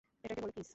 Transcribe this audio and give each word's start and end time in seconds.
এটাকে 0.23 0.41
বলে 0.41 0.53
কিস! 0.57 0.69